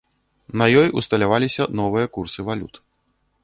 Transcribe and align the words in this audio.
На 0.61 0.65
ёй 0.83 0.87
усталяваліся 1.01 1.69
новыя 1.81 2.07
курсы 2.17 2.39
валют. 2.49 2.85